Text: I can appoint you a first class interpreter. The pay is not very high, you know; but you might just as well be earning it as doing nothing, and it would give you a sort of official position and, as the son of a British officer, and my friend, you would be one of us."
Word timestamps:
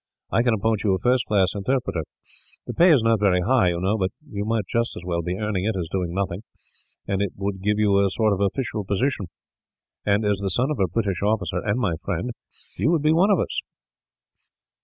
I 0.31 0.41
can 0.41 0.55
appoint 0.55 0.81
you 0.83 0.95
a 0.95 0.97
first 0.97 1.27
class 1.27 1.53
interpreter. 1.53 2.05
The 2.65 2.73
pay 2.73 2.91
is 2.91 3.03
not 3.03 3.19
very 3.19 3.39
high, 3.41 3.69
you 3.69 3.79
know; 3.79 3.99
but 3.99 4.09
you 4.27 4.43
might 4.45 4.63
just 4.67 4.95
as 4.95 5.03
well 5.05 5.21
be 5.21 5.37
earning 5.37 5.63
it 5.63 5.75
as 5.77 5.87
doing 5.91 6.11
nothing, 6.11 6.41
and 7.07 7.21
it 7.21 7.33
would 7.35 7.61
give 7.61 7.77
you 7.77 7.99
a 8.03 8.09
sort 8.09 8.33
of 8.33 8.41
official 8.41 8.83
position 8.83 9.27
and, 10.03 10.25
as 10.25 10.39
the 10.39 10.49
son 10.49 10.71
of 10.71 10.79
a 10.79 10.87
British 10.87 11.21
officer, 11.21 11.59
and 11.63 11.79
my 11.79 11.97
friend, 12.03 12.31
you 12.77 12.89
would 12.89 13.03
be 13.03 13.13
one 13.13 13.29
of 13.29 13.39
us." 13.39 13.61